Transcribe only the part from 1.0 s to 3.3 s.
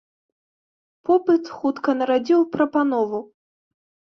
Попыт хутка нарадзіў прапанову.